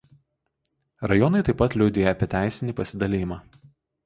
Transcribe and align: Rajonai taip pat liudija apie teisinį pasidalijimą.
Rajonai 1.11 1.41
taip 1.49 1.59
pat 1.59 1.75
liudija 1.81 2.15
apie 2.15 2.29
teisinį 2.33 2.77
pasidalijimą. 2.81 3.41